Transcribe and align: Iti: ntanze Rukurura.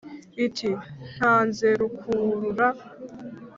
Iti: 0.45 0.71
ntanze 1.15 1.67
Rukurura. 1.79 2.67